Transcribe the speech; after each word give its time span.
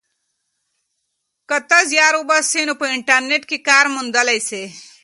که 1.49 1.57
ته 1.69 1.79
زیار 1.89 2.13
وباسې 2.17 2.61
نو 2.67 2.73
په 2.81 2.85
انټرنیټ 2.95 3.43
کې 3.49 3.57
کار 3.69 3.85
موندلی 3.93 4.39
سې. 4.49 4.63